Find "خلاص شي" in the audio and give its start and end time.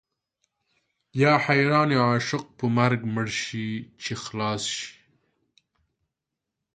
4.23-4.91